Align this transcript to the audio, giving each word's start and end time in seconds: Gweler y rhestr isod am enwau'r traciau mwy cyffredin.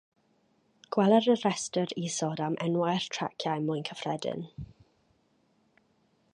Gweler 0.95 1.27
y 1.33 1.35
rhestr 1.41 1.93
isod 2.05 2.41
am 2.47 2.57
enwau'r 2.69 3.07
traciau 3.17 3.63
mwy 3.69 3.87
cyffredin. 3.91 4.45